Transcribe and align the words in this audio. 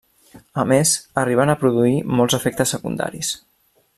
A 0.61 0.63
més 0.71 0.93
arriben 1.25 1.53
a 1.53 1.57
produir 1.65 1.93
molts 2.21 2.39
efectes 2.39 2.75
secundaris. 2.77 3.33